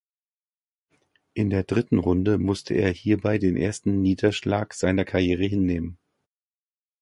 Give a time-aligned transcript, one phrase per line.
[1.35, 5.99] In der dritten Runde musste er hierbei den ersten Niederschlag seiner Karriere hinnehmen.